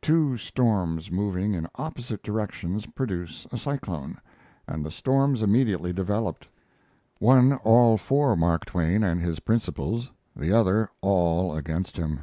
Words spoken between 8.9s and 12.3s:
and his principles, the other all against him.